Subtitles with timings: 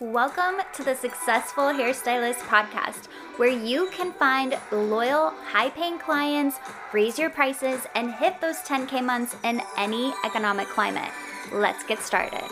[0.00, 3.06] Welcome to the Successful Hairstylist Podcast,
[3.36, 6.56] where you can find loyal, high paying clients,
[6.92, 11.10] raise your prices, and hit those 10K months in any economic climate.
[11.50, 12.44] Let's get started.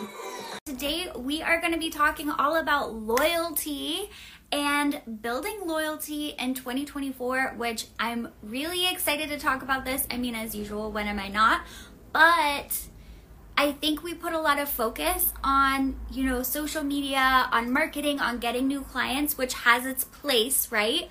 [0.65, 4.09] Today, we are going to be talking all about loyalty
[4.51, 10.05] and building loyalty in 2024, which I'm really excited to talk about this.
[10.11, 11.61] I mean, as usual, when am I not?
[12.11, 12.77] But
[13.59, 18.19] I think we put a lot of focus on, you know, social media, on marketing,
[18.19, 21.09] on getting new clients, which has its place, right?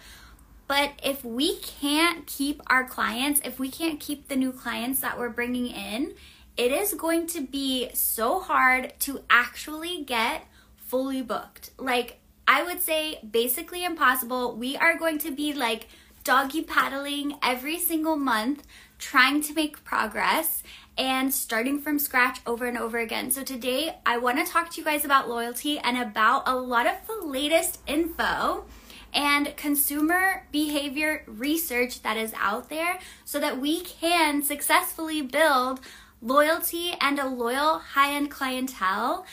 [0.69, 5.19] But if we can't keep our clients, if we can't keep the new clients that
[5.19, 6.15] we're bringing in,
[6.57, 11.71] it is going to be so hard to actually get fully booked.
[11.79, 14.55] Like, I would say basically impossible.
[14.55, 15.89] We are going to be like
[16.23, 18.65] doggy paddling every single month,
[18.99, 20.63] trying to make progress
[20.99, 23.31] and starting from scratch over and over again.
[23.31, 26.87] So today I want to talk to you guys about loyalty and about a lot
[26.87, 28.65] of the latest info
[29.13, 35.81] and consumer behavior research that is out there so that we can successfully build
[36.23, 39.27] loyalty and a loyal high-end clientele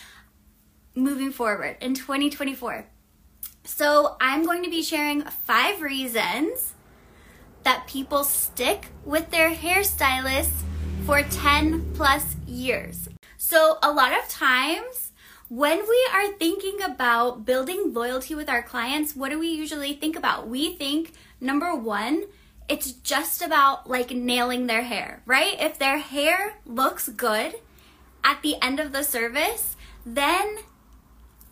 [0.95, 2.88] moving forward in 2024.
[3.66, 6.73] So, I'm going to be sharing 5 reasons
[7.64, 10.64] that people stick with their hairstylists
[11.05, 13.09] for 10 plus years.
[13.35, 15.11] So, a lot of times
[15.49, 20.15] when we are thinking about building loyalty with our clients, what do we usually think
[20.15, 20.47] about?
[20.47, 22.23] We think number one,
[22.69, 25.59] it's just about like nailing their hair, right?
[25.59, 27.55] If their hair looks good
[28.23, 30.57] at the end of the service, then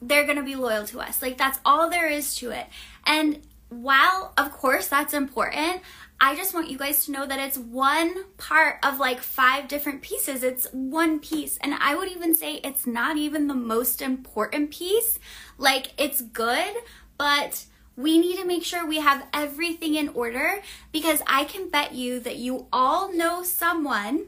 [0.01, 1.21] they're gonna be loyal to us.
[1.21, 2.67] Like that's all there is to it.
[3.05, 5.81] And while of course that's important,
[6.23, 10.03] I just want you guys to know that it's one part of like five different
[10.03, 10.43] pieces.
[10.43, 11.57] It's one piece.
[11.57, 15.17] And I would even say it's not even the most important piece.
[15.57, 16.75] Like, it's good,
[17.17, 17.65] but
[17.97, 22.19] we need to make sure we have everything in order because I can bet you
[22.19, 24.25] that you all know someone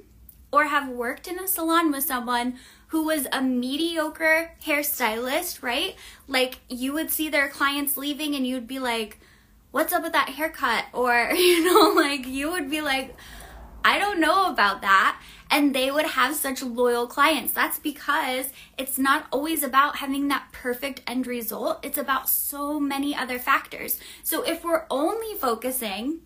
[0.52, 2.56] or have worked in a salon with someone
[2.88, 5.96] who was a mediocre hairstylist, right?
[6.28, 9.20] Like, you would see their clients leaving and you'd be like,
[9.74, 10.86] what's up with that haircut?
[10.94, 13.14] Or, you know, like you would be like,
[13.84, 15.22] I don't know about that.
[15.52, 17.52] And they would have such loyal clients.
[17.52, 23.16] That's because it's not always about having that perfect end result, it's about so many
[23.16, 24.00] other factors.
[24.24, 26.20] So if we're only focusing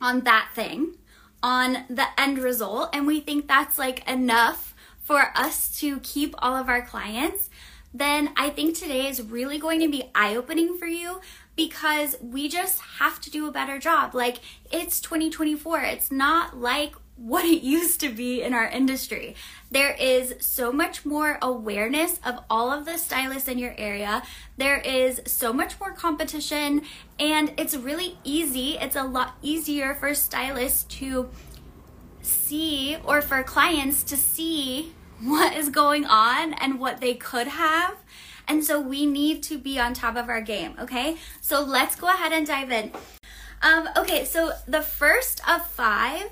[0.00, 0.96] on that thing,
[1.42, 6.56] on the end result, and we think that's like enough for us to keep all
[6.56, 7.48] of our clients,
[7.92, 11.20] then I think today is really going to be eye opening for you
[11.60, 14.14] because we just have to do a better job.
[14.14, 14.38] Like,
[14.72, 15.82] it's 2024.
[15.82, 19.34] It's not like what it used to be in our industry.
[19.70, 24.22] There is so much more awareness of all of the stylists in your area.
[24.56, 26.80] There is so much more competition,
[27.18, 28.78] and it's really easy.
[28.80, 31.28] It's a lot easier for stylists to
[32.22, 37.98] see or for clients to see what is going on and what they could have.
[38.50, 41.16] And so we need to be on top of our game, okay?
[41.40, 42.90] So let's go ahead and dive in.
[43.62, 46.24] Um, okay, so the first of five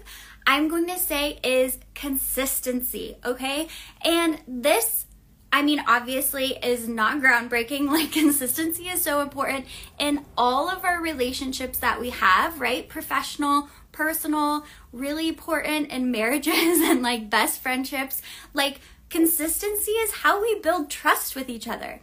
[0.45, 3.69] I'm going to say is consistency, okay?
[4.03, 5.07] And this
[5.51, 7.87] I mean, obviously, is not groundbreaking.
[7.99, 9.65] Like, consistency is so important
[9.99, 12.87] in all of our relationships that we have, right?
[12.87, 18.21] Professional, personal, really important in marriages and like best friendships.
[18.53, 22.01] Like, consistency is how we build trust with each other.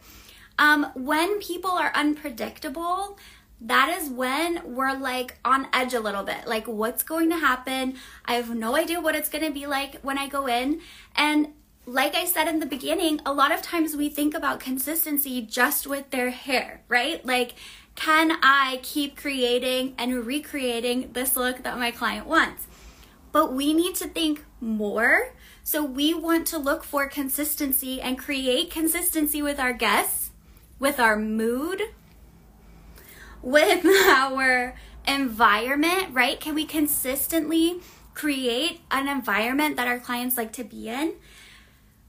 [0.58, 3.18] Um, when people are unpredictable,
[3.60, 6.46] that is when we're like on edge a little bit.
[6.46, 7.94] Like, what's going to happen?
[8.24, 10.80] I have no idea what it's going to be like when I go in.
[11.14, 11.48] And
[11.86, 15.86] like I said in the beginning, a lot of times we think about consistency just
[15.86, 17.24] with their hair, right?
[17.24, 17.54] Like,
[17.94, 22.66] can I keep creating and recreating this look that my client wants?
[23.32, 25.32] But we need to think more.
[25.66, 30.30] So we want to look for consistency and create consistency with our guests,
[30.78, 31.82] with our mood,
[33.42, 34.76] with our
[35.08, 36.38] environment, right?
[36.38, 37.80] Can we consistently
[38.14, 41.14] create an environment that our clients like to be in?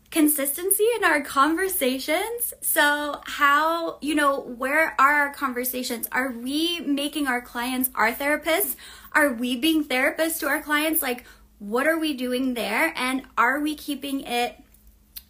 [0.10, 2.54] consistency in our conversations.
[2.62, 6.08] So, how, you know, where are our conversations?
[6.14, 8.78] Are we making our clients our therapists?
[9.12, 11.02] Are we being therapists to our clients?
[11.02, 11.26] Like,
[11.60, 12.94] what are we doing there?
[12.96, 14.62] And are we keeping it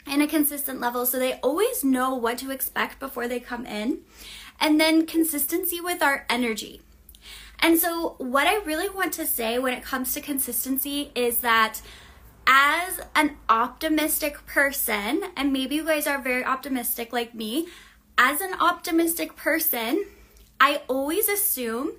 [0.06, 4.00] in a consistent level so they always know what to expect before they come in?
[4.60, 6.82] And then consistency with our energy.
[7.60, 11.82] And so, what I really want to say when it comes to consistency is that
[12.46, 17.68] as an optimistic person, and maybe you guys are very optimistic like me,
[18.18, 20.06] as an optimistic person,
[20.60, 21.94] I always assume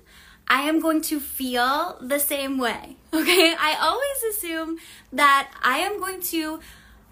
[0.49, 2.95] I am going to feel the same way.
[3.11, 3.55] Okay?
[3.59, 4.77] I always assume
[5.11, 6.59] that I am going to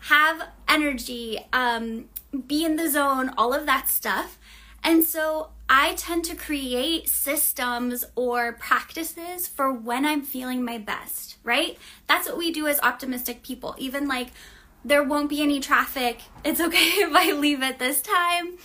[0.01, 2.05] have energy, um,
[2.45, 4.37] be in the zone, all of that stuff.
[4.83, 11.37] And so I tend to create systems or practices for when I'm feeling my best,
[11.43, 11.77] right?
[12.05, 13.75] That's what we do as optimistic people.
[13.79, 14.27] Even like,
[14.85, 16.21] there won't be any traffic.
[16.45, 18.57] It's okay if I leave at this time.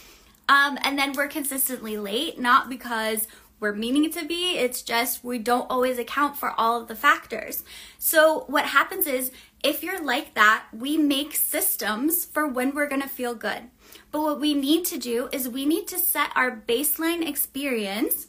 [0.49, 3.27] Um, and then we're consistently late, not because
[3.63, 6.97] we're meaning it to be, it's just we don't always account for all of the
[6.97, 7.63] factors.
[7.97, 9.31] So, what happens is
[9.63, 13.71] if you're like that, we make systems for when we're gonna feel good.
[14.11, 18.27] But what we need to do is we need to set our baseline experience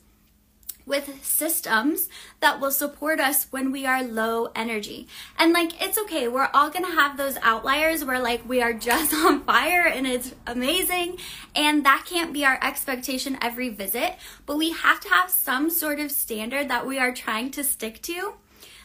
[0.86, 2.10] with systems
[2.40, 5.08] that will support us when we are low energy.
[5.38, 6.28] And like, it's okay.
[6.28, 10.34] We're all gonna have those outliers where like we are just on fire and it's
[10.46, 11.18] amazing.
[11.56, 14.16] And that can't be our expectation every visit.
[14.46, 18.02] But we have to have some sort of standard that we are trying to stick
[18.04, 18.34] to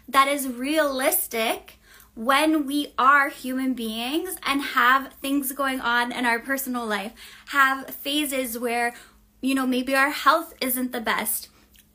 [0.08, 1.74] that is realistic
[2.14, 7.12] when we are human beings and have things going on in our personal life,
[7.50, 8.92] have phases where,
[9.40, 11.48] you know, maybe our health isn't the best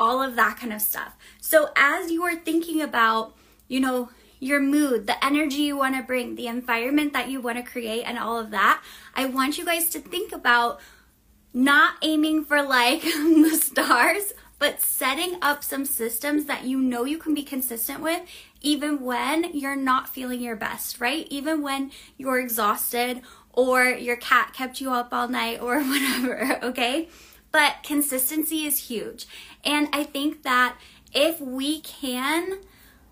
[0.03, 1.15] all of that kind of stuff.
[1.39, 3.35] So as you are thinking about,
[3.69, 4.09] you know,
[4.41, 8.03] your mood, the energy you want to bring, the environment that you want to create,
[8.03, 8.83] and all of that,
[9.15, 10.81] I want you guys to think about
[11.53, 17.17] not aiming for like the stars, but setting up some systems that you know you
[17.17, 18.21] can be consistent with
[18.59, 21.27] even when you're not feeling your best, right?
[21.29, 23.21] Even when you're exhausted
[23.53, 27.07] or your cat kept you up all night or whatever, okay?
[27.53, 29.27] But consistency is huge.
[29.63, 30.75] And I think that
[31.13, 32.59] if we can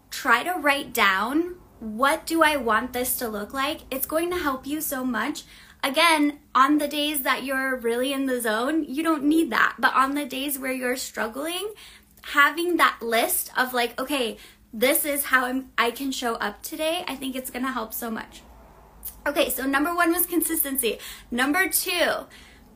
[0.09, 4.37] try to write down what do I want this to look like, it's going to
[4.37, 5.43] help you so much.
[5.83, 9.75] Again, on the days that you're really in the zone, you don't need that.
[9.79, 11.73] But on the days where you're struggling,
[12.21, 14.37] having that list of like, okay,
[14.73, 17.93] this is how I'm, I can show up today, I think it's going to help
[17.93, 18.41] so much.
[19.27, 20.97] Okay, so number one was consistency.
[21.29, 22.25] Number two,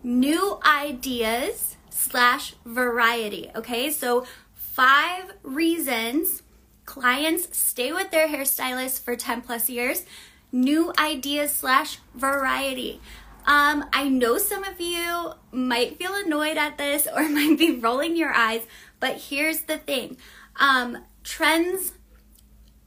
[0.06, 3.50] new ideas slash variety.
[3.56, 6.44] Okay, so five reasons
[6.86, 10.06] clients stay with their hairstylist for 10 plus years.
[10.52, 13.02] New ideas slash variety.
[13.48, 18.16] Um, I know some of you might feel annoyed at this or might be rolling
[18.16, 18.62] your eyes,
[19.00, 20.18] but here's the thing
[20.58, 21.94] um, trends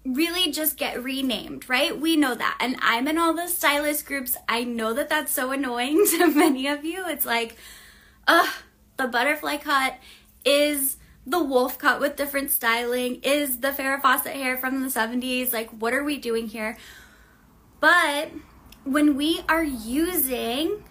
[0.04, 1.98] really just get renamed, right?
[1.98, 2.58] We know that.
[2.60, 4.36] And I'm in all the stylist groups.
[4.48, 7.04] I know that that's so annoying to many of you.
[7.06, 7.56] It's like,
[8.26, 8.48] ugh,
[8.96, 9.98] the butterfly cut
[10.44, 10.96] is
[11.26, 15.52] the wolf cut with different styling, is the Farrah Fawcett hair from the 70s.
[15.52, 16.78] Like, what are we doing here?
[17.80, 18.30] But
[18.84, 20.84] when we are using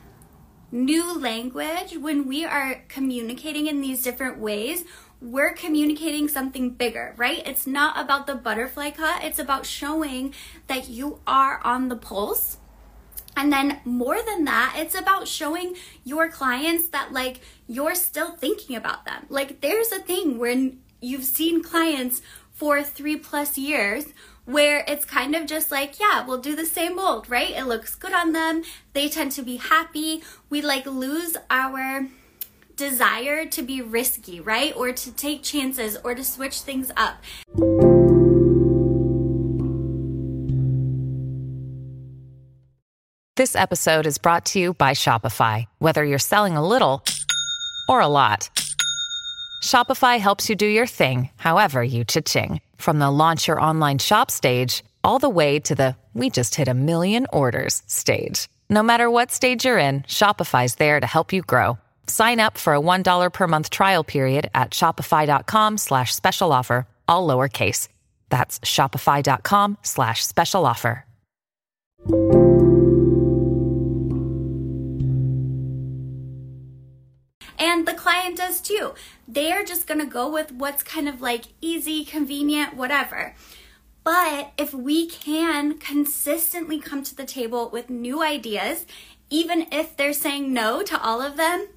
[0.71, 4.83] new language, when we are communicating in these different ways,
[5.21, 7.41] we're communicating something bigger, right?
[7.45, 10.33] It's not about the butterfly cut, it's about showing
[10.67, 12.57] that you are on the pulse.
[13.35, 18.75] And then more than that, it's about showing your clients that like you're still thinking
[18.75, 19.27] about them.
[19.29, 22.21] Like there's a thing when you've seen clients
[22.51, 24.05] for three plus years
[24.45, 27.51] where it's kind of just like, yeah, we'll do the same mold, right?
[27.51, 28.63] It looks good on them.
[28.93, 30.23] They tend to be happy.
[30.49, 32.07] We like lose our
[32.77, 34.73] desire to be risky, right?
[34.75, 37.21] Or to take chances or to switch things up.
[43.35, 45.65] This episode is brought to you by Shopify.
[45.77, 47.03] Whether you're selling a little
[47.87, 48.49] or a lot,
[49.63, 52.61] Shopify helps you do your thing, however you cha-ching.
[52.77, 56.67] From the launch your online shop stage, all the way to the we just hit
[56.67, 58.47] a million orders stage.
[58.71, 61.77] No matter what stage you're in, Shopify's there to help you grow.
[62.07, 67.27] Sign up for a $1 per month trial period at shopify.com slash special offer, all
[67.27, 67.89] lowercase.
[68.29, 71.03] That's shopify.com slash special offer.
[77.59, 78.93] And the client does too.
[79.27, 83.35] They are just going to go with what's kind of like easy, convenient, whatever.
[84.03, 88.85] But if we can consistently come to the table with new ideas,
[89.29, 91.67] even if they're saying no to all of them,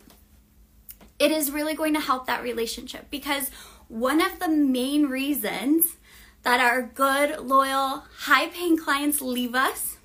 [1.20, 3.50] it is really going to help that relationship because
[3.88, 5.98] one of the main reasons
[6.42, 9.98] that our good, loyal, high paying clients leave us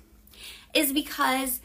[0.74, 1.60] is because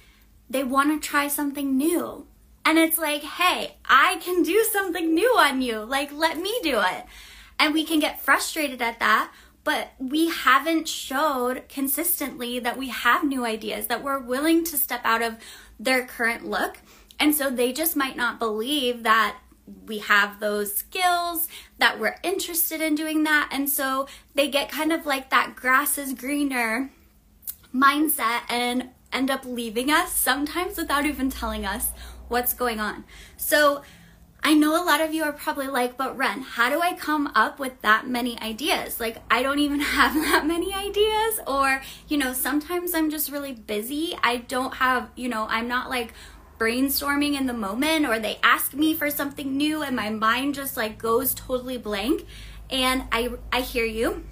[0.50, 2.25] they want to try something new.
[2.63, 5.79] And it's like, hey, I can do something new on you.
[5.79, 7.05] Like, let me do it.
[7.60, 9.34] And we can get frustrated at that,
[9.65, 15.01] but we haven't showed consistently that we have new ideas, that we're willing to step
[15.03, 15.38] out of
[15.79, 16.77] their current look
[17.20, 19.38] And so they just might not believe that
[19.86, 23.50] we have those skills, that we're interested in doing that.
[23.51, 26.91] And so they get kind of like that grass is greener
[27.74, 31.91] mindset and end up leaving us sometimes without even telling us
[32.27, 33.03] what's going on.
[33.38, 33.84] So
[34.44, 37.32] I know a lot of you are probably like, but Ren, how do I come
[37.36, 39.00] up with that many ideas?
[39.00, 41.39] Like, I don't even have that many ideas.
[41.46, 44.18] Or, you know, sometimes I'm just really busy.
[44.24, 46.13] I don't have, you know, I'm not like
[46.62, 50.77] brainstorming in the moment, or they ask me for something new and my mind just
[50.77, 52.24] like goes totally blank.
[52.70, 54.24] And I, I hear you.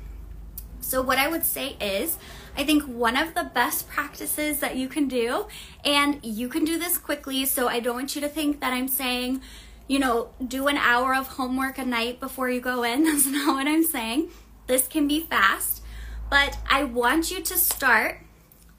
[0.80, 2.20] So, what I would say is,
[2.56, 5.48] I think one of the best practices that you can do,
[5.84, 8.88] and you can do this quickly, so I don't want you to think that I'm
[8.88, 9.42] saying,
[9.88, 13.04] you know, do an hour of homework a night before you go in.
[13.06, 14.30] That's not what I'm saying.
[14.68, 15.82] This can be fast,
[16.30, 18.22] but I want you to start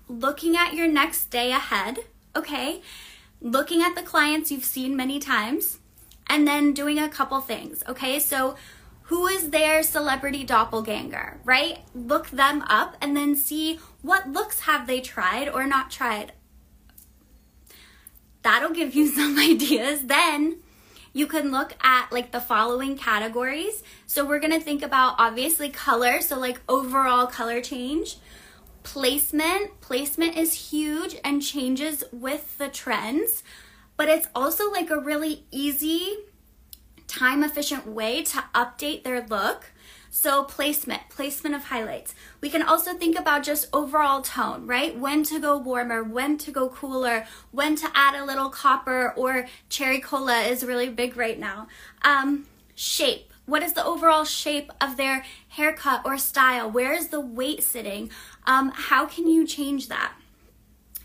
[0.09, 1.99] looking at your next day ahead,
[2.37, 2.81] okay?
[3.41, 5.79] Looking at the clients you've seen many times,
[6.29, 8.21] and then doing a couple things, okay?
[8.21, 8.57] So,
[9.05, 11.79] who is their celebrity doppelganger, right?
[11.95, 16.33] Look them up and then see what looks have they tried or not tried.
[18.43, 20.03] That'll give you some ideas.
[20.03, 20.59] Then
[21.13, 23.83] you can look at like the following categories.
[24.07, 28.17] So we're to think about obviously color, so like overall color change.
[28.93, 33.45] Placement, placement is huge and changes with the trends,
[33.97, 36.17] but it's also like a really easy
[37.07, 39.71] time efficient way to update their look.
[40.11, 42.17] So, placement, placement of highlights.
[42.41, 44.99] We can also think about just overall tone, right?
[44.99, 49.47] When to go warmer, when to go cooler, when to add a little copper or
[49.69, 51.69] cherry cola is really big right now.
[52.03, 53.30] Um, shape.
[53.51, 56.71] What is the overall shape of their haircut or style?
[56.71, 58.09] Where is the weight sitting?
[58.47, 60.13] Um, how can you change that?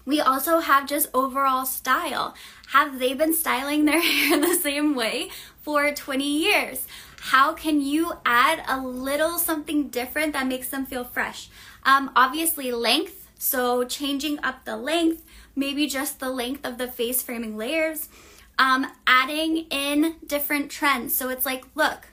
[0.06, 2.36] We also have just overall style.
[2.68, 5.30] Have they been styling their hair the same way
[5.64, 6.86] for 20 years?
[7.20, 11.50] How can you add a little something different that makes them feel fresh?
[11.82, 13.28] Um, obviously, length.
[13.40, 15.24] So, changing up the length,
[15.56, 18.08] maybe just the length of the face framing layers.
[18.60, 21.16] Um, adding in different trends.
[21.16, 22.10] So, it's like, look,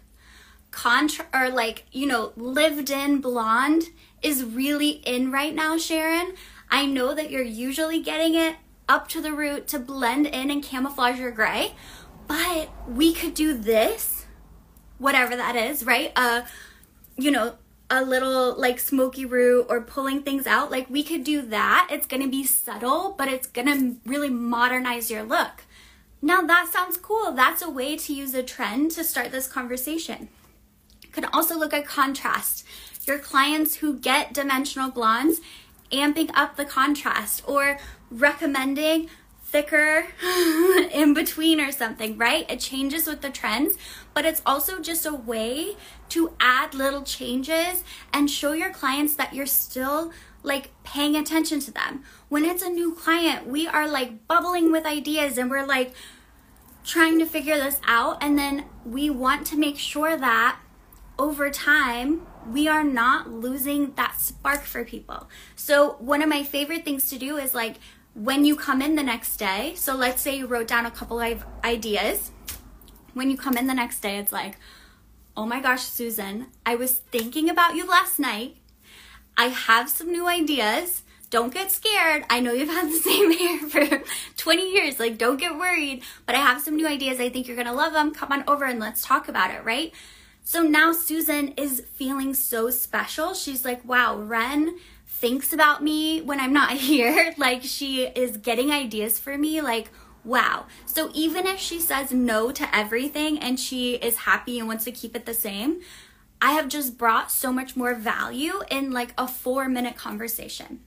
[0.73, 3.91] contra or like, you know, lived in blonde
[4.23, 6.35] is really in right now, Sharon.
[6.69, 8.57] I know that you're usually getting it
[8.89, 11.75] up to the root to blend in and camouflage your gray,
[12.27, 14.25] but we could do this,
[14.99, 16.13] whatever that is, right?
[16.17, 16.43] Uh,
[17.17, 17.57] you know,
[17.91, 20.71] a little like smoky root or pulling things out.
[20.71, 21.89] Like we could do that.
[21.91, 25.65] It's gonna be subtle, but it's gonna really modernize your look.
[26.23, 27.33] Now that sounds cool.
[27.33, 30.29] That's a way to use a trend to start this conversation.
[31.13, 32.67] Can also look at contrast.
[33.07, 35.41] Your clients who get dimensional blondes,
[35.91, 37.79] amping up the contrast or
[38.11, 39.09] recommending
[39.53, 40.07] thicker
[40.93, 42.51] in between or something, right?
[42.51, 43.77] It changes with the trends,
[44.15, 45.77] but it's also just a way
[46.09, 50.11] to add little changes and show your clients that you're still
[50.43, 52.03] like paying attention to them.
[52.29, 55.93] When it's a new client, we are like bubbling with ideas and we're like
[56.85, 58.23] trying to figure this out.
[58.23, 60.59] And then we want to make sure that
[61.19, 65.29] over time, we are not losing that spark for people.
[65.55, 67.77] So, one of my favorite things to do is like
[68.15, 69.75] when you come in the next day.
[69.77, 72.31] So, let's say you wrote down a couple of ideas.
[73.15, 74.57] When you come in the next day, it's like,
[75.37, 78.57] oh my gosh, Susan, I was thinking about you last night.
[79.37, 81.03] I have some new ideas.
[81.31, 82.25] Don't get scared.
[82.29, 84.03] I know you've had the same hair for
[84.37, 85.01] 20 years.
[85.01, 86.03] Like, don't get worried.
[86.27, 87.21] But I have some new ideas.
[87.21, 88.15] I think you're going to love them.
[88.15, 89.95] Come on over and let's talk about it, right?
[90.45, 93.35] So now Susan is feeling so special.
[93.35, 97.35] She's like, wow, Ren thinks about me when I'm not here.
[97.39, 99.61] like she is getting ideas for me.
[99.61, 99.91] Like,
[100.25, 100.67] wow.
[100.87, 104.93] So even if she says no to everything and she is happy and wants to
[104.93, 105.81] keep it the same,
[106.41, 110.81] I have just brought so much more value in like a four minute conversation.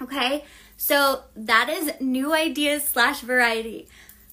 [0.00, 0.44] Okay,
[0.76, 3.86] so that is new ideas slash variety.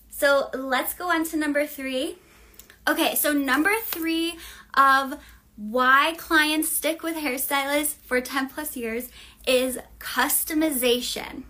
[0.09, 2.17] So let's go on to number three
[2.89, 4.39] Okay, so number three
[4.73, 5.19] of
[5.55, 9.09] why clients stick with hairstylists for 10 plus years
[9.45, 11.43] is customization.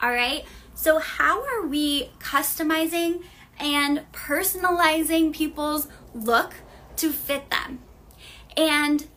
[0.00, 3.22] All right, so how are we customizing
[3.60, 6.54] and personalizing people's look
[6.96, 7.80] to fit them?
[8.56, 9.08] And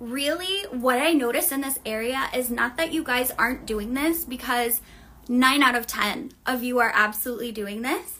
[0.00, 4.24] really, what I notice in this area is not that you guys aren't doing this
[4.24, 4.80] because
[5.28, 8.19] nine out of 10 of you are absolutely doing this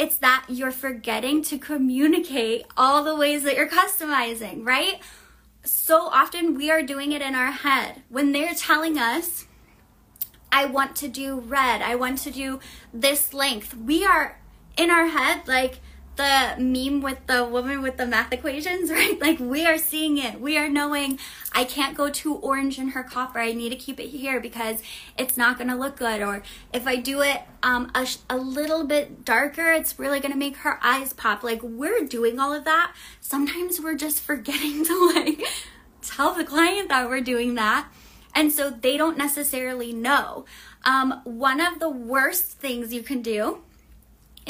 [0.00, 4.98] it's that you're forgetting to communicate all the ways that you're customizing, right?
[5.62, 8.02] So often we are doing it in our head.
[8.08, 9.46] When they're telling us,
[10.50, 11.82] I want to do red.
[11.82, 12.60] I want to do
[12.94, 13.76] this length.
[13.76, 14.40] We are
[14.78, 15.80] in our head like
[16.20, 19.18] the meme with the woman with the math equations, right?
[19.20, 20.38] Like we are seeing it.
[20.38, 21.18] We are knowing
[21.52, 23.38] I can't go too orange in her copper.
[23.38, 24.82] I need to keep it here because
[25.16, 26.20] it's not going to look good.
[26.20, 26.42] Or
[26.74, 30.58] if I do it um, a, a little bit darker, it's really going to make
[30.58, 31.42] her eyes pop.
[31.42, 32.94] Like we're doing all of that.
[33.20, 35.42] Sometimes we're just forgetting to like
[36.02, 37.88] tell the client that we're doing that.
[38.34, 40.44] And so they don't necessarily know.
[40.84, 43.62] Um, one of the worst things you can do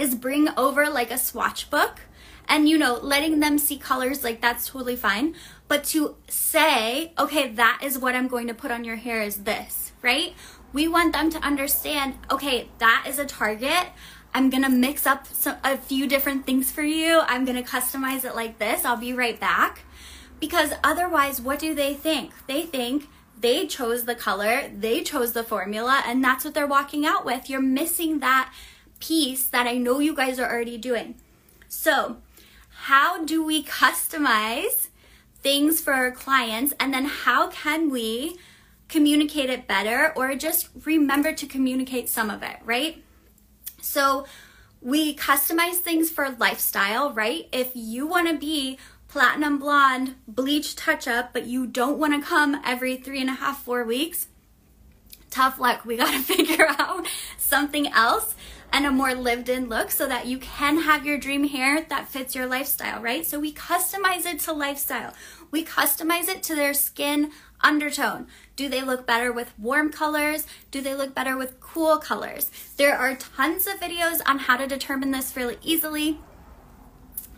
[0.01, 2.01] is bring over like a swatch book
[2.49, 5.35] and you know letting them see colors like that's totally fine.
[5.69, 9.45] But to say okay that is what i'm going to put on your hair is
[9.45, 10.35] this right?
[10.73, 13.89] We want them to understand okay that is a target.
[14.33, 17.21] I'm to mix up some, a few different things for you.
[17.27, 18.85] I'm to customize it like this.
[18.85, 19.81] I'll be right back.
[20.39, 22.33] Because otherwise what do they think?
[22.47, 27.07] They think they chose the color they chose the formula and that's what they're walking
[27.07, 27.51] out with.
[27.51, 28.53] You're missing that
[29.01, 31.17] piece that I know you guys are already doing.
[31.69, 32.19] So,
[32.85, 34.89] how do we customize
[35.43, 38.39] things for our clients and then how can we
[38.89, 43.03] communicate it better or just remember to communicate some of it, right?
[43.81, 44.27] So,
[44.83, 47.49] we customize things for lifestyle, right?
[47.53, 48.79] If you want to be
[49.09, 53.35] platinum blonde, bleach touch up, but you don't want to come every three and a
[53.35, 54.29] half, four weeks,
[55.31, 55.85] tough luck.
[55.85, 58.35] We got to figure out something else
[58.73, 62.09] and a more lived in look so that you can have your dream hair that
[62.09, 63.27] fits your lifestyle, right?
[63.27, 65.15] So we customize it to lifestyle.
[65.51, 68.27] We customize it to their skin undertone.
[68.57, 70.47] Do they look better with warm colors?
[70.71, 72.51] Do they look better with cool colors?
[72.77, 76.19] There are tons of videos on how to determine this really easily.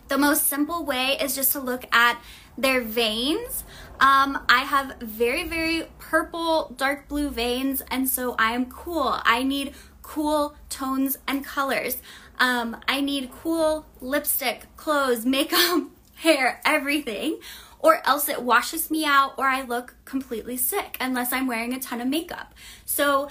[0.07, 2.21] The most simple way is just to look at
[2.57, 3.63] their veins.
[3.99, 9.19] Um, I have very, very purple, dark blue veins, and so I am cool.
[9.23, 11.97] I need cool tones and colors.
[12.39, 17.39] Um, I need cool lipstick, clothes, makeup, hair, everything,
[17.79, 21.79] or else it washes me out or I look completely sick unless I'm wearing a
[21.79, 22.53] ton of makeup.
[22.85, 23.29] So,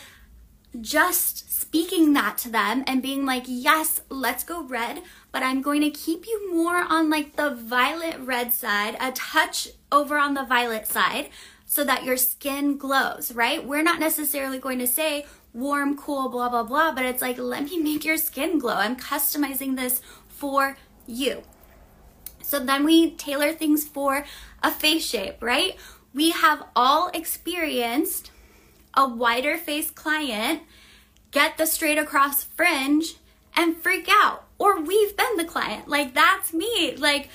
[0.81, 5.83] just speaking that to them and being like, yes, let's go red, but I'm going
[5.83, 10.45] to keep you more on like the violet red side, a touch over on the
[10.45, 11.29] violet side
[11.67, 13.67] so that your skin glows, right?
[13.67, 16.93] We're not necessarily going to say, warm, cool, blah, blah, blah.
[16.93, 18.75] But it's like, let me make your skin glow.
[18.75, 21.43] I'm customizing this for you.
[22.43, 24.25] So then we tailor things for
[24.63, 25.77] a face shape, right?
[26.13, 28.31] We have all experienced
[28.95, 30.63] a wider face client
[31.31, 33.15] get the straight across fringe
[33.57, 34.45] and freak out.
[34.59, 35.89] Or we've been the client.
[35.89, 36.95] Like, that's me.
[36.97, 37.29] Like,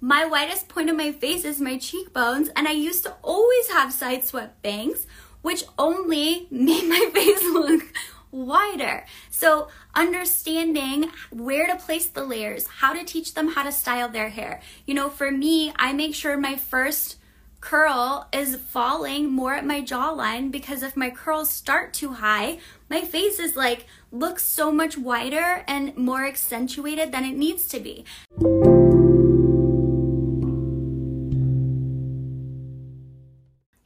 [0.00, 3.92] my widest point of my face is my cheekbones, and I used to always have
[3.92, 5.06] side swept bangs
[5.42, 7.84] which only made my face look
[8.30, 9.04] wider.
[9.30, 14.30] So, understanding where to place the layers, how to teach them how to style their
[14.30, 14.62] hair.
[14.86, 17.16] You know, for me, I make sure my first
[17.60, 22.58] curl is falling more at my jawline because if my curls start too high,
[22.90, 27.78] my face is like looks so much wider and more accentuated than it needs to
[27.78, 28.04] be.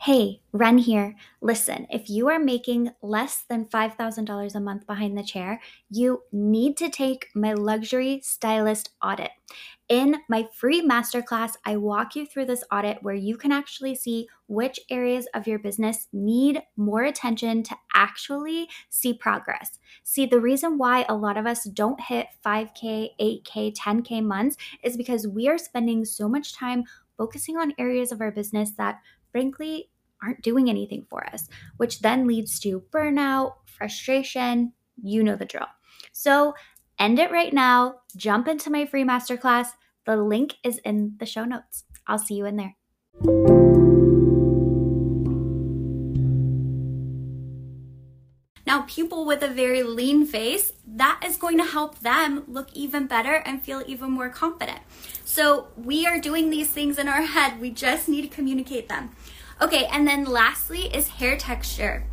[0.06, 1.16] Hey, Ren here.
[1.40, 6.76] Listen, if you are making less than $5,000 a month behind the chair, you need
[6.76, 9.32] to take my luxury stylist audit.
[9.88, 14.28] In my free masterclass, I walk you through this audit where you can actually see
[14.46, 19.80] which areas of your business need more attention to actually see progress.
[20.04, 24.96] See, the reason why a lot of us don't hit 5K, 8K, 10K months is
[24.96, 26.84] because we are spending so much time
[27.18, 29.00] focusing on areas of our business that
[29.32, 29.88] frankly
[30.26, 34.72] aren't doing anything for us, which then leads to burnout, frustration.
[35.02, 35.66] You know the drill.
[36.12, 36.54] So,
[36.98, 37.96] end it right now.
[38.16, 39.68] Jump into my free masterclass.
[40.04, 41.84] The link is in the show notes.
[42.06, 42.76] I'll see you in there.
[48.66, 53.06] Now, people with a very lean face, that is going to help them look even
[53.06, 54.80] better and feel even more confident.
[55.24, 57.60] So, we are doing these things in our head.
[57.60, 59.10] We just need to communicate them.
[59.60, 62.04] Okay, and then lastly is hair texture.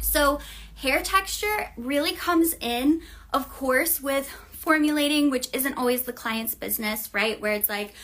[0.00, 0.40] So,
[0.76, 7.10] hair texture really comes in, of course, with formulating, which isn't always the client's business,
[7.12, 7.40] right?
[7.40, 7.94] Where it's like,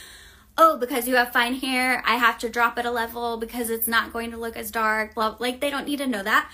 [0.56, 3.88] oh, because you have fine hair, I have to drop it a level because it's
[3.88, 6.50] not going to look as dark, blah, like they don't need to know that.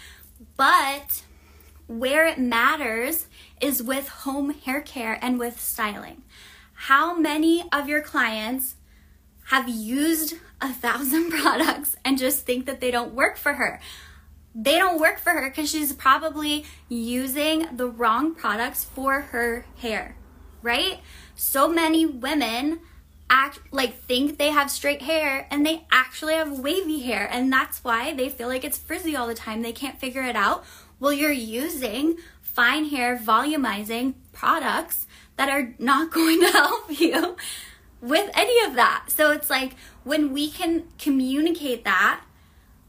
[0.57, 1.25] But
[1.87, 3.27] where it matters
[3.61, 6.23] is with home hair care and with styling.
[6.73, 8.77] How many of your clients
[9.47, 13.81] have used a thousand products and just think that they don't work for her.
[14.55, 20.17] they don't work for her because she's probably using the wrong products for her hair,
[20.63, 21.01] right?
[21.35, 22.81] So many women
[23.29, 27.83] act like think they have straight hair and they actually have wavy hair and that's
[27.85, 29.61] why they feel like it's frizzy all the time.
[29.63, 30.65] They can't figure it out.
[30.99, 37.37] Well, you're using fine hair volumizing products that are not going to help you
[38.01, 39.07] with any of that.
[39.09, 42.23] So it's like when we can communicate that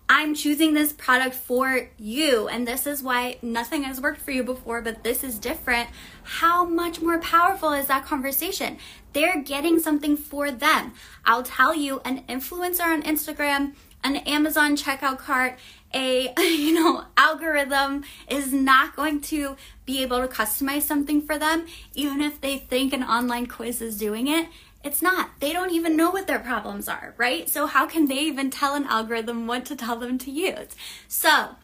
[0.10, 4.42] I'm choosing this product for you, and this is why nothing has worked for you
[4.42, 5.90] before, but this is different.
[6.24, 8.78] How much more powerful is that conversation?
[9.12, 10.94] They're getting something for them.
[11.26, 15.60] I'll tell you, an influencer on Instagram, an Amazon checkout cart,
[15.94, 21.66] a you know algorithm is not going to be able to customize something for them
[21.94, 24.48] even if they think an online quiz is doing it
[24.88, 25.32] it's not.
[25.42, 27.50] They don't even know what their problems are, right?
[27.50, 30.76] So, how can they even tell an algorithm what to tell them to use?
[31.08, 31.56] So,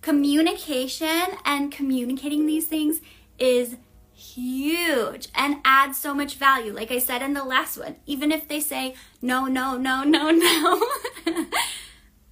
[0.00, 3.00] communication and communicating these things
[3.38, 3.76] is
[4.14, 6.72] huge and adds so much value.
[6.72, 10.30] Like I said in the last one, even if they say no, no, no, no,
[10.30, 10.86] no,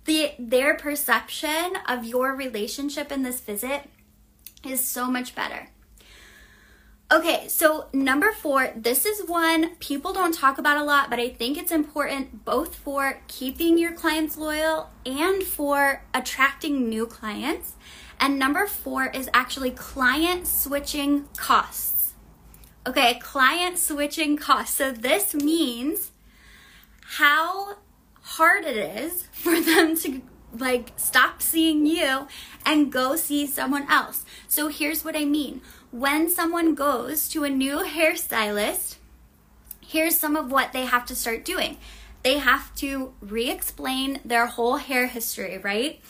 [0.04, 3.90] the their perception of your relationship in this visit
[4.64, 5.70] is so much better.
[7.12, 11.28] Okay, so number four, this is one people don't talk about a lot, but I
[11.28, 17.72] think it's important both for keeping your clients loyal and for attracting new clients.
[18.20, 22.12] And number four is actually client switching costs.
[22.86, 24.76] Okay, client switching costs.
[24.76, 26.12] So this means
[27.18, 27.78] how
[28.22, 30.22] hard it is for them to
[30.56, 32.28] like stop seeing you
[32.64, 34.24] and go see someone else.
[34.46, 38.96] So here's what I mean when someone goes to a new hairstylist,
[39.80, 41.78] here's some of what they have to start doing.
[42.22, 46.00] They have to re explain their whole hair history, right?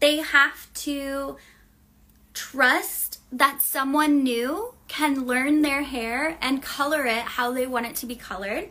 [0.00, 1.36] They have to
[2.32, 7.96] trust that someone new can learn their hair and color it how they want it
[7.96, 8.70] to be colored.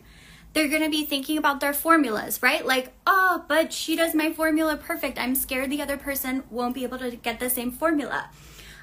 [0.53, 2.65] They're to be thinking about their formulas, right?
[2.65, 5.19] Like, oh, but she does my formula perfect.
[5.19, 8.31] I'm scared the other person won't be able to get the same formula.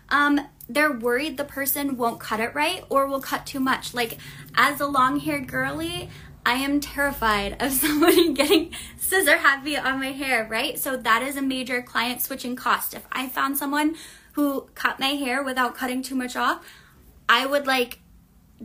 [0.09, 3.95] Um, they're worried the person won't cut it right or will cut too much.
[3.95, 4.19] Like,
[4.55, 6.11] as a long haired girly,
[6.45, 10.79] I am terrified of somebody getting scissor happy on my hair, right?
[10.79, 12.95] So, that is a major client switching cost.
[12.95, 13.97] If I found someone
[14.33, 16.65] who cut my hair without cutting too much off,
[17.29, 18.01] I would like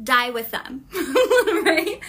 [0.02, 2.00] die with them, right?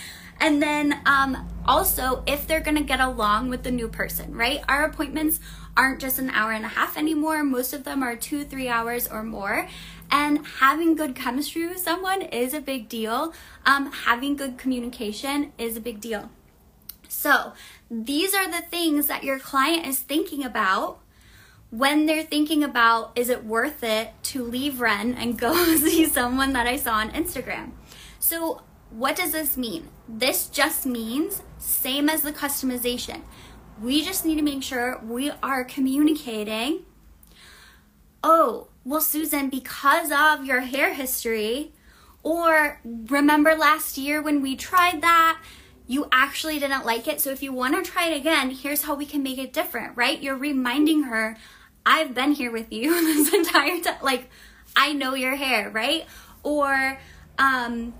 [0.42, 4.60] And then um, also, if they're gonna get along with the new person, right?
[4.68, 5.38] Our appointments
[5.76, 7.44] aren't just an hour and a half anymore.
[7.44, 9.68] Most of them are two, three hours or more.
[10.10, 13.32] And having good chemistry with someone is a big deal.
[13.64, 16.28] Um, having good communication is a big deal.
[17.08, 17.52] So,
[17.88, 20.98] these are the things that your client is thinking about
[21.70, 26.52] when they're thinking about is it worth it to leave Ren and go see someone
[26.54, 27.70] that I saw on Instagram.
[28.18, 29.88] So, what does this mean?
[30.08, 33.22] This just means same as the customization.
[33.80, 36.84] We just need to make sure we are communicating.
[38.22, 41.72] Oh, well, Susan, because of your hair history,
[42.22, 45.40] or remember last year when we tried that,
[45.86, 47.20] you actually didn't like it.
[47.20, 49.96] So if you want to try it again, here's how we can make it different,
[49.96, 50.22] right?
[50.22, 51.36] You're reminding her,
[51.84, 52.92] I've been here with you
[53.24, 53.96] this entire time.
[54.02, 54.30] Like,
[54.76, 56.06] I know your hair, right?
[56.42, 56.98] Or,
[57.38, 57.94] um,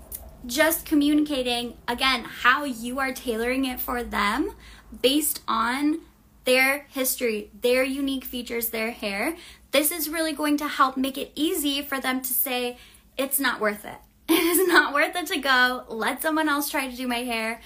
[0.45, 4.53] just communicating again how you are tailoring it for them
[5.01, 5.99] based on
[6.45, 9.35] their history, their unique features, their hair.
[9.71, 12.77] This is really going to help make it easy for them to say,
[13.17, 13.97] it's not worth it.
[14.29, 15.83] It is not worth it to go.
[15.89, 17.61] Let someone else try to do my hair.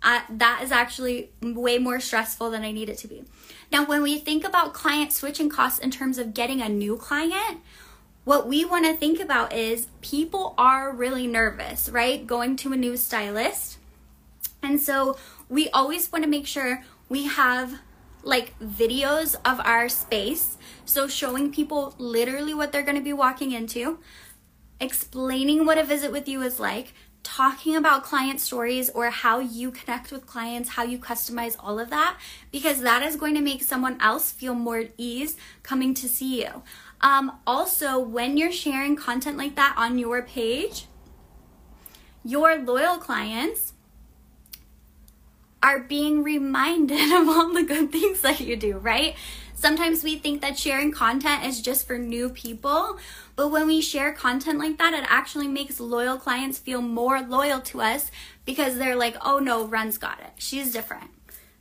[0.00, 3.24] Uh, that is actually way more stressful than I need it to be.
[3.72, 7.60] Now, when we think about client switching costs in terms of getting a new client,
[8.28, 12.26] what we want to think about is people are really nervous, right?
[12.26, 13.78] Going to a new stylist.
[14.62, 15.16] And so
[15.48, 17.78] we always want to make sure we have
[18.22, 20.58] like videos of our space.
[20.84, 23.98] So showing people literally what they're going to be walking into,
[24.78, 29.70] explaining what a visit with you is like, talking about client stories or how you
[29.70, 32.18] connect with clients, how you customize all of that,
[32.52, 36.42] because that is going to make someone else feel more at ease coming to see
[36.42, 36.62] you.
[37.00, 40.86] Um, also, when you're sharing content like that on your page,
[42.24, 43.72] your loyal clients
[45.62, 49.14] are being reminded of all the good things that you do, right?
[49.54, 52.96] Sometimes we think that sharing content is just for new people,
[53.34, 57.60] but when we share content like that, it actually makes loyal clients feel more loyal
[57.62, 58.12] to us
[58.44, 60.30] because they're like, "Oh no, Ren's got it.
[60.36, 61.10] She's different.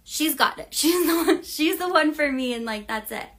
[0.03, 0.67] She's got it.
[0.75, 3.29] She's the one, she's the one for me and like that's it."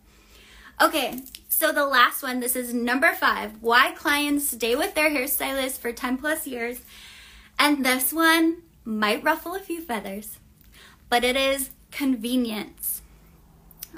[0.81, 1.23] Okay,
[1.59, 5.91] so the last one, this is number five why clients stay with their hairstylist for
[5.91, 6.79] 10 plus years.
[7.59, 10.39] And this one might ruffle a few feathers,
[11.09, 13.03] but it is convenience.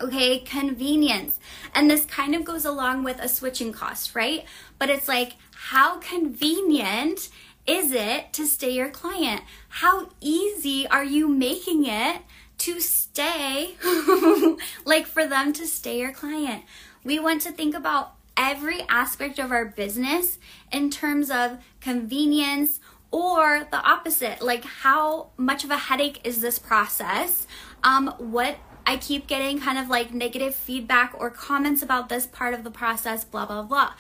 [0.01, 1.39] Okay, convenience.
[1.75, 4.47] And this kind of goes along with a switching cost, right?
[4.79, 7.29] But it's like, how convenient
[7.67, 9.43] is it to stay your client?
[9.69, 12.23] How easy are you making it
[12.57, 13.75] to stay,
[14.87, 16.65] like for them to stay your client?
[17.03, 20.39] We want to think about every aspect of our business
[20.73, 26.59] in terms of convenience or the opposite like how much of a headache is this
[26.59, 27.47] process?
[27.83, 32.55] Um, what i keep getting kind of like negative feedback or comments about this part
[32.55, 33.93] of the process blah blah blah.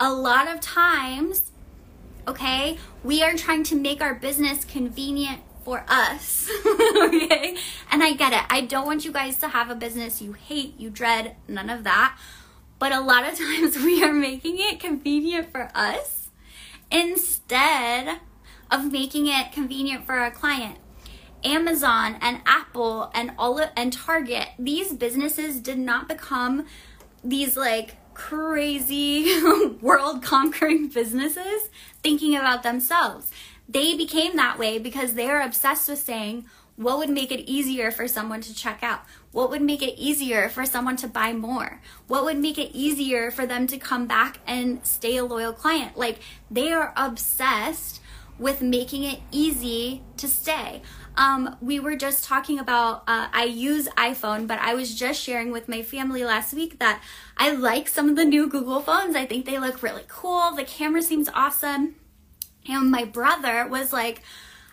[0.00, 1.50] A lot of times
[2.26, 6.48] okay we are trying to make our business convenient for us
[6.96, 7.56] okay
[7.90, 10.78] and i get it i don't want you guys to have a business you hate
[10.78, 12.16] you dread none of that
[12.78, 16.28] but a lot of times we are making it convenient for us
[16.90, 18.20] instead
[18.70, 20.78] of making it convenient for our client.
[21.44, 26.66] Amazon and Apple and all of, and Target, these businesses did not become
[27.22, 29.40] these like crazy
[29.80, 31.68] world conquering businesses
[32.02, 33.30] thinking about themselves.
[33.68, 37.90] They became that way because they are obsessed with saying, what would make it easier
[37.90, 39.00] for someone to check out?
[39.32, 41.80] What would make it easier for someone to buy more?
[42.06, 45.96] What would make it easier for them to come back and stay a loyal client?
[45.96, 46.18] Like
[46.50, 48.00] they are obsessed
[48.38, 50.82] with making it easy to stay.
[51.16, 55.50] Um, we were just talking about, uh, I use iPhone, but I was just sharing
[55.50, 57.02] with my family last week that
[57.38, 59.16] I like some of the new Google phones.
[59.16, 60.52] I think they look really cool.
[60.54, 61.94] The camera seems awesome.
[62.68, 64.22] And my brother was like,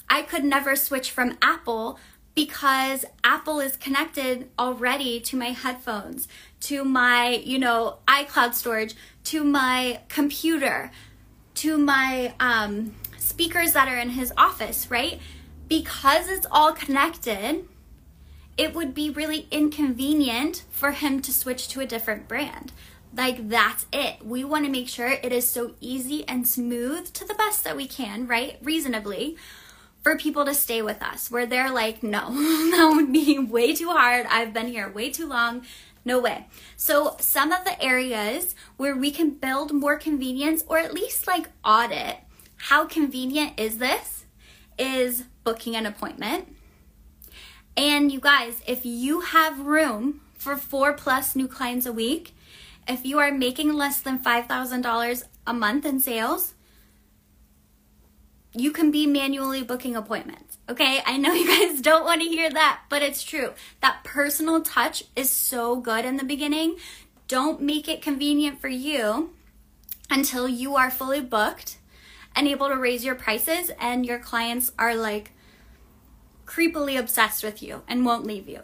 [0.10, 2.00] I could never switch from Apple
[2.36, 6.28] because Apple is connected already to my headphones,
[6.62, 10.92] to my, you know, iCloud storage, to my computer,
[11.56, 15.20] to my, um, speakers that are in his office, right?
[15.68, 17.68] Because it's all connected,
[18.58, 22.72] it would be really inconvenient for him to switch to a different brand.
[23.16, 24.26] Like, that's it.
[24.26, 27.76] We want to make sure it is so easy and smooth to the best that
[27.76, 28.58] we can, right?
[28.62, 29.38] Reasonably,
[30.02, 32.32] for people to stay with us, where they're like, no,
[32.72, 34.26] that would be way too hard.
[34.30, 35.64] I've been here way too long.
[36.06, 36.48] No way.
[36.76, 41.50] So, some of the areas where we can build more convenience or at least like
[41.64, 42.18] audit
[42.68, 44.24] how convenient is this?
[44.80, 46.56] Is booking an appointment.
[47.76, 52.34] And you guys, if you have room for four plus new clients a week,
[52.88, 56.54] if you are making less than $5,000 a month in sales,
[58.56, 60.58] you can be manually booking appointments.
[60.70, 63.54] Okay, I know you guys don't want to hear that, but it's true.
[63.82, 66.78] That personal touch is so good in the beginning.
[67.28, 69.32] Don't make it convenient for you
[70.10, 71.78] until you are fully booked
[72.36, 75.32] and able to raise your prices and your clients are like
[76.46, 78.62] creepily obsessed with you and won't leave you.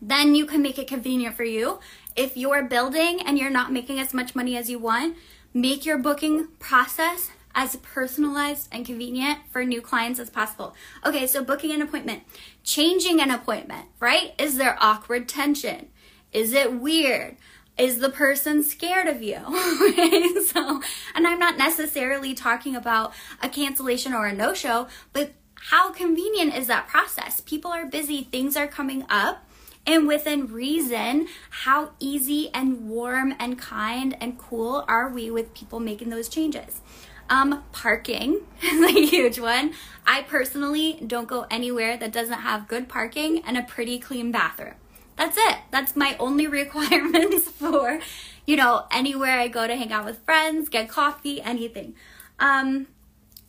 [0.00, 1.80] Then you can make it convenient for you.
[2.16, 5.16] If you're building and you're not making as much money as you want,
[5.52, 10.74] make your booking process as personalized and convenient for new clients as possible.
[11.06, 12.22] Okay, so booking an appointment,
[12.62, 14.32] changing an appointment, right?
[14.38, 15.88] Is there awkward tension?
[16.32, 17.36] Is it weird?
[17.76, 19.34] is the person scared of you?
[20.46, 20.80] so,
[21.14, 26.54] and I'm not necessarily talking about a cancellation or a no show, but how convenient
[26.54, 27.40] is that process?
[27.40, 29.43] People are busy, things are coming up.
[29.86, 35.78] And within reason, how easy and warm and kind and cool are we with people
[35.78, 36.80] making those changes?
[37.28, 39.74] Um, parking is a huge one.
[40.06, 44.74] I personally don't go anywhere that doesn't have good parking and a pretty clean bathroom.
[45.16, 45.58] That's it.
[45.70, 48.00] That's my only requirements for,
[48.46, 51.94] you know, anywhere I go to hang out with friends, get coffee, anything.
[52.38, 52.88] Um,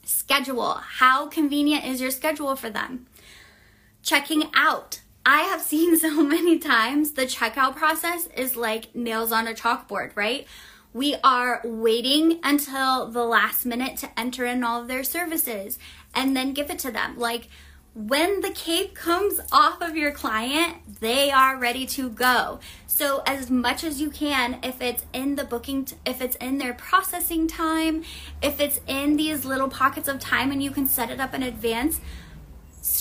[0.03, 0.75] schedule.
[0.75, 3.07] How convenient is your schedule for them?
[4.03, 5.01] Checking out.
[5.25, 10.11] I have seen so many times the checkout process is like nails on a chalkboard,
[10.15, 10.45] right?
[10.93, 15.77] We are waiting until the last minute to enter in all of their services
[16.13, 17.17] and then give it to them.
[17.17, 17.49] Like,
[17.93, 22.59] when the cape comes off of your client, they are ready to go.
[22.87, 26.57] So as much as you can, if it's in the booking, t- if it's in
[26.57, 28.03] their processing time,
[28.41, 31.41] if it's in these little pockets of time and you can set it up in
[31.41, 32.01] advance,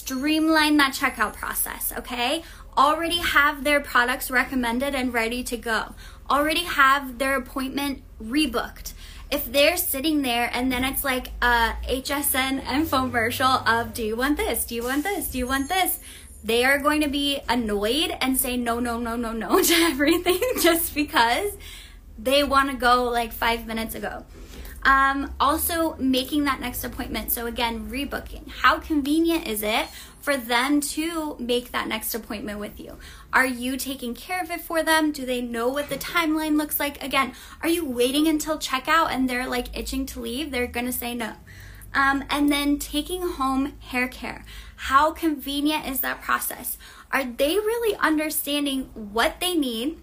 [0.04, 2.42] streamline that checkout process, okay?
[2.76, 5.94] Already have their products recommended and ready to go.
[6.28, 8.92] Already have their appointment rebooked
[9.30, 14.36] if they're sitting there and then it's like a HSN infomercial of do you want
[14.36, 14.64] this?
[14.64, 15.30] Do you want this?
[15.30, 15.98] Do you want this?
[16.44, 20.40] they are going to be annoyed and say no, no, no, no, no to everything
[20.60, 21.56] just because
[22.18, 24.24] they want to go like five minutes ago.
[24.84, 27.32] Um, also, making that next appointment.
[27.32, 28.50] So, again, rebooking.
[28.50, 29.88] How convenient is it
[30.20, 32.98] for them to make that next appointment with you?
[33.32, 35.10] Are you taking care of it for them?
[35.10, 37.02] Do they know what the timeline looks like?
[37.02, 40.50] Again, are you waiting until checkout and they're like itching to leave?
[40.50, 41.32] They're going to say no.
[41.94, 44.44] Um, and then taking home hair care.
[44.76, 46.76] How convenient is that process?
[47.10, 50.02] Are they really understanding what they need?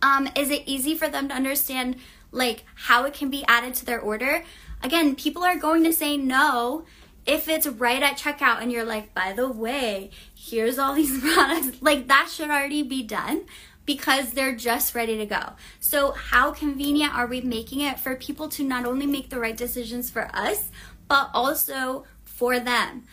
[0.00, 1.96] Um, is it easy for them to understand
[2.30, 4.44] like how it can be added to their order?
[4.82, 6.84] Again, people are going to say no
[7.26, 11.82] if it's right at checkout and you're like, by the way, here's all these products.
[11.82, 13.44] Like that should already be done
[13.88, 15.52] because they're just ready to go.
[15.80, 19.56] So, how convenient are we making it for people to not only make the right
[19.56, 20.70] decisions for us,
[21.08, 23.04] but also for them?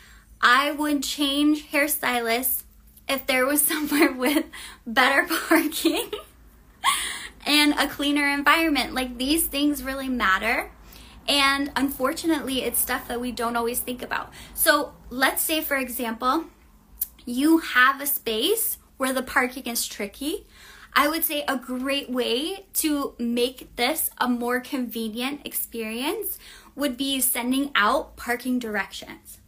[0.41, 2.63] I would change hairstylists
[3.07, 4.45] if there was somewhere with
[4.85, 6.11] better parking
[7.45, 8.93] and a cleaner environment.
[8.93, 10.71] Like these things really matter.
[11.27, 14.31] And unfortunately, it's stuff that we don't always think about.
[14.53, 16.45] So let's say, for example,
[17.25, 20.45] you have a space where the parking is tricky.
[20.93, 26.39] I would say a great way to make this a more convenient experience
[26.75, 29.39] would be sending out parking directions.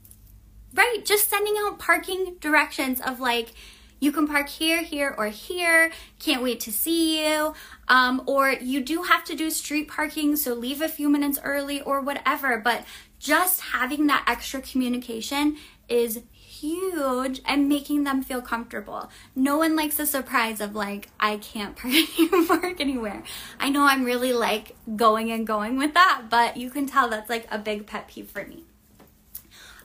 [0.74, 1.06] Right?
[1.06, 3.54] Just sending out parking directions of like,
[4.00, 5.92] you can park here, here, or here.
[6.20, 7.54] Can't wait to see you.
[7.88, 11.82] Um, or you do have to do street parking, so leave a few minutes early
[11.82, 12.60] or whatever.
[12.60, 12.86] But
[13.20, 15.58] just having that extra communication
[15.90, 19.10] is huge and making them feel comfortable.
[19.36, 21.76] No one likes a surprise of like, I can't
[22.48, 23.24] park anywhere.
[23.60, 27.30] I know I'm really like going and going with that, but you can tell that's
[27.30, 28.64] like a big pet peeve for me.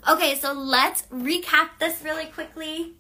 [0.09, 2.95] Okay, so let's recap this really quickly.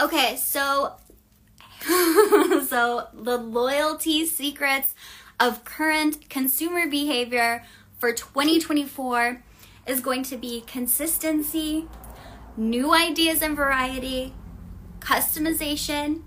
[0.00, 0.92] Okay, so
[2.68, 4.94] so the loyalty secrets
[5.40, 7.64] of current consumer behavior
[7.98, 9.42] for 2024
[9.88, 11.88] is going to be consistency,
[12.56, 14.34] new ideas and variety,
[15.00, 16.22] customization,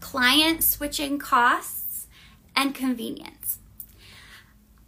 [0.00, 2.06] client switching costs,
[2.54, 3.58] and convenience.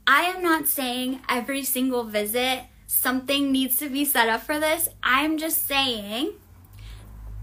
[0.06, 4.88] I am not saying every single visit something needs to be set up for this.
[5.02, 6.32] I'm just saying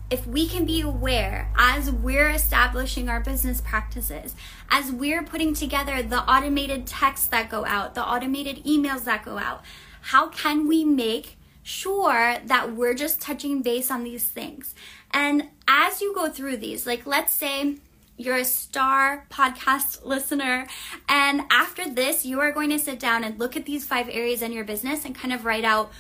[0.10, 4.36] if we can be aware as we're establishing our business practices,
[4.70, 9.38] as we're putting together the automated texts that go out, the automated emails that go
[9.38, 9.63] out,
[10.02, 14.76] how can we make sure that we're just touching base on these things?
[15.12, 17.78] And as you go through these, like let's say
[18.15, 20.68] you're a star podcast listener,
[21.10, 24.44] and after this, you are going to sit down and look at these five areas
[24.44, 25.91] in your business and kind of write out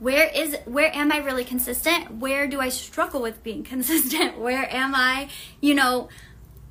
[0.00, 2.16] where is where am i really consistent?
[2.16, 4.38] Where do i struggle with being consistent?
[4.38, 5.28] Where am i
[5.60, 6.08] you know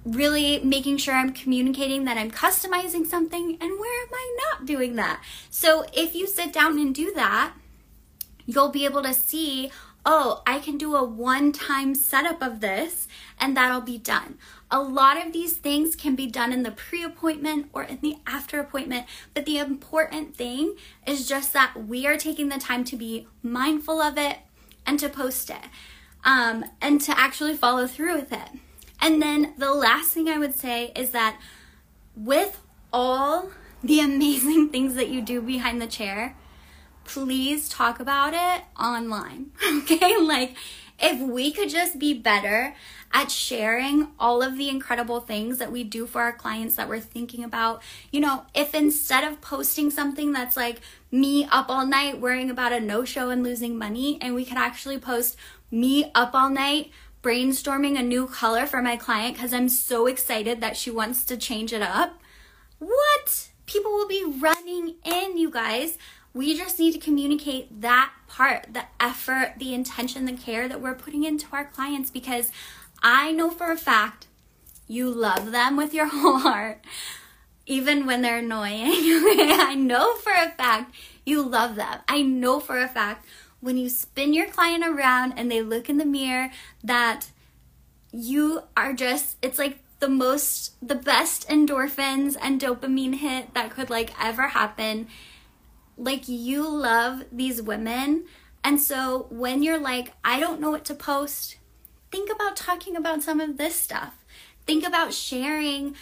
[0.05, 3.57] really making sure i'm communicating that i'm customizing something?
[3.61, 5.23] And where am i not doing that?
[5.49, 7.53] So if you sit down and do that
[8.49, 9.71] you'll be able to see
[10.05, 13.07] oh i can do a one time setup of this
[13.39, 14.37] and that'll be done
[14.71, 18.17] a lot of these things can be done in the pre appointment or in the
[18.27, 20.75] after appointment, but the important thing
[21.07, 24.37] is just that we are taking the time to be mindful of it
[24.85, 25.65] and to post it
[26.23, 28.49] um, and to actually follow through with it.
[29.01, 31.39] And then the last thing I would say is that
[32.15, 33.49] with all
[33.83, 36.35] the amazing things that you do behind the chair,
[37.05, 39.51] please talk about it online.
[39.79, 40.17] Okay?
[40.17, 40.55] Like,
[41.01, 42.75] if we could just be better
[43.11, 46.99] at sharing all of the incredible things that we do for our clients that we're
[46.99, 47.81] thinking about.
[48.11, 50.81] You know, if instead of posting something that's like
[51.11, 54.57] me up all night worrying about a no show and losing money, and we could
[54.57, 55.37] actually post
[55.71, 60.61] me up all night brainstorming a new color for my client because I'm so excited
[60.61, 62.19] that she wants to change it up.
[62.77, 63.49] What?
[63.65, 65.97] People will be running in, you guys.
[66.33, 70.95] We just need to communicate that part, the effort, the intention, the care that we're
[70.95, 72.51] putting into our clients because
[73.01, 74.27] I know for a fact
[74.87, 76.83] you love them with your whole heart,
[77.65, 78.91] even when they're annoying.
[78.91, 81.99] I know for a fact you love them.
[82.07, 83.25] I know for a fact
[83.61, 86.49] when you spin your client around and they look in the mirror
[86.83, 87.27] that
[88.11, 93.89] you are just, it's like the most, the best endorphins and dopamine hit that could
[93.89, 95.07] like ever happen.
[95.99, 98.25] Like you love these women.
[98.63, 101.57] And so when you're like, I don't know what to post,
[102.11, 104.15] think about talking about some of this stuff.
[104.65, 105.95] Think about sharing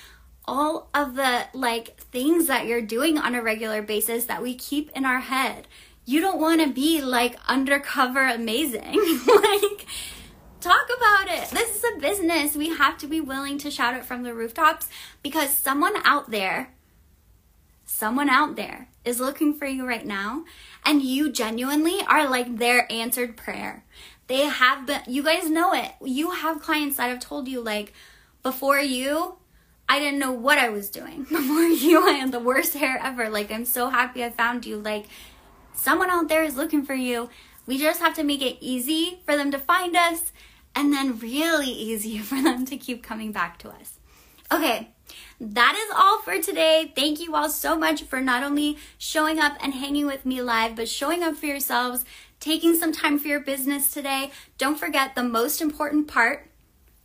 [0.45, 4.89] all of the like things that you're doing on a regular basis that we keep
[4.95, 5.67] in our head.
[6.05, 8.81] you don't want to be like undercover amazing.
[9.27, 9.85] like,
[10.61, 11.49] talk about it.
[11.49, 12.55] This is a business.
[12.55, 14.87] We have to be willing to shout it from the rooftops
[15.21, 16.73] because someone out there,
[17.97, 20.45] someone out there is looking for you right now,
[20.85, 23.83] and you genuinely are like their answered prayer.
[24.27, 25.93] They have been, you guys know it.
[26.03, 27.93] You have clients that have told you, like,
[28.43, 29.37] before you,
[29.89, 31.23] I didn't know what I was doing.
[31.29, 33.29] Before you, I had the worst hair ever.
[33.29, 34.77] Like, I'm so happy I found you.
[34.77, 35.05] Like,
[35.73, 37.29] someone out there is looking for you.
[37.65, 40.33] We just have to make it easy for them to find us
[40.75, 43.97] and then really easy for them to keep coming back to us.
[44.51, 44.91] Okay,
[45.39, 46.91] that is all for today.
[46.95, 50.75] Thank you all so much for not only showing up and hanging with me live,
[50.75, 52.05] but showing up for yourselves,
[52.39, 54.31] taking some time for your business today.
[54.57, 56.49] Don't forget the most important part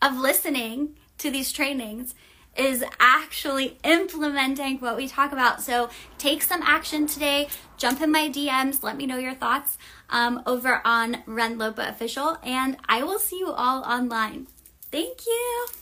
[0.01, 2.15] of listening to these trainings
[2.57, 5.63] is actually implementing what we talk about.
[5.63, 7.49] So take some action today.
[7.77, 8.83] Jump in my DMs.
[8.83, 9.79] Let me know your thoughts
[10.11, 14.49] um, over on Ren Lopa Official, and I will see you all online.
[14.91, 15.82] Thank you.